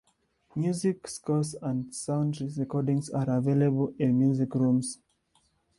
Music 0.55 1.07
scores 1.07 1.53
and 1.61 1.93
sound 1.93 2.41
recordings 2.57 3.11
are 3.11 3.29
available 3.37 3.93
in 3.99 4.07
the 4.17 4.25
music 4.25 4.55
rooms. 4.55 4.97